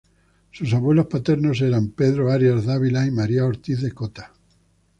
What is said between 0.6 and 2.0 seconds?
abuelos paternos eran